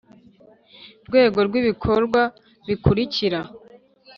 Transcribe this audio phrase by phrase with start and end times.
[1.07, 2.21] Rwego rw ibikorwa
[2.67, 3.39] bikurikira